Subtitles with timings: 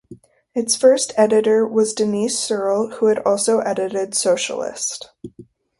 [0.55, 5.11] Its first editor was Denise Searle, who had also edited "Socialist".